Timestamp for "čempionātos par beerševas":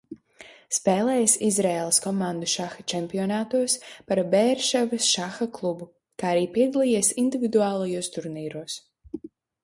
2.93-5.09